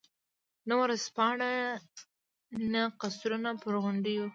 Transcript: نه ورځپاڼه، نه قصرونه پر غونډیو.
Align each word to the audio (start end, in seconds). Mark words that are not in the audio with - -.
نه 0.67 0.73
ورځپاڼه، 0.81 1.51
نه 2.73 2.81
قصرونه 3.01 3.51
پر 3.61 3.73
غونډیو. 3.83 4.23